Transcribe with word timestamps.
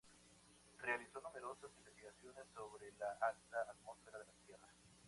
Realizó 0.79 1.21
numerosas 1.21 1.69
investigaciones 1.77 2.45
sobre 2.55 2.91
la 2.97 3.11
alta 3.23 3.69
atmósfera 3.71 4.17
de 4.17 4.25
la 4.25 4.33
Tierra. 4.47 4.67